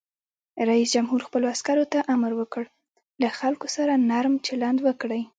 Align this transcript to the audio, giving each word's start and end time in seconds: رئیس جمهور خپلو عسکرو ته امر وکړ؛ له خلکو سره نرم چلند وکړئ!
رئیس 0.69 0.89
جمهور 0.95 1.21
خپلو 1.27 1.45
عسکرو 1.53 1.85
ته 1.93 1.99
امر 2.13 2.31
وکړ؛ 2.39 2.63
له 3.21 3.29
خلکو 3.39 3.67
سره 3.75 3.93
نرم 4.09 4.33
چلند 4.47 4.77
وکړئ! 4.85 5.21